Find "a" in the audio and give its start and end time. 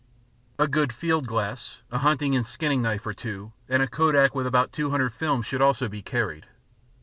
0.57-0.67, 1.91-1.99, 3.83-3.87